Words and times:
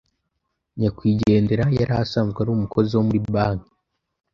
Nyakwigendera 0.79 1.65
yari 1.77 1.93
asanzwe 2.03 2.37
ari 2.41 2.51
umukozi 2.53 2.91
wo 2.93 3.03
muri 3.07 3.19
banki 3.33 3.71